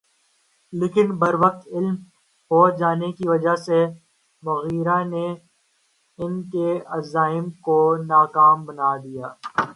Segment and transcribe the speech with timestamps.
[0.73, 1.95] لیکن بروقت علم
[2.51, 3.85] ہو جانے کی وجہ سے
[4.43, 5.27] مغیرہ نے
[6.19, 7.95] ان کے عزائم کو
[7.95, 9.27] ناکام بنا دیا۔